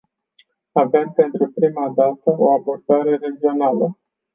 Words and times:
Avem 0.75 1.11
pentru 1.13 1.51
prima 1.55 1.89
dată 1.89 2.35
o 2.37 2.51
abordare 2.53 3.15
regională. 3.15 3.97